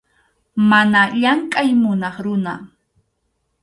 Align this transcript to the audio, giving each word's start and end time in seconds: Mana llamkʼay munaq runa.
Mana 0.69 1.01
llamkʼay 1.21 1.69
munaq 1.81 2.15
runa. 2.25 2.53